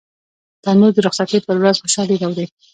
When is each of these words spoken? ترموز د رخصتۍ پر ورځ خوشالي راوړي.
ترموز 0.63 0.91
د 0.95 0.99
رخصتۍ 1.07 1.39
پر 1.45 1.55
ورځ 1.59 1.75
خوشالي 1.83 2.15
راوړي. 2.21 2.45